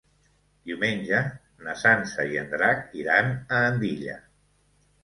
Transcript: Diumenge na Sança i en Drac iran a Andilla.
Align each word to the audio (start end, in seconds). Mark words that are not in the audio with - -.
Diumenge 0.69 1.19
na 1.67 1.75
Sança 1.83 2.27
i 2.33 2.41
en 2.45 2.51
Drac 2.55 2.83
iran 3.05 3.31
a 3.39 3.65
Andilla. 3.71 4.19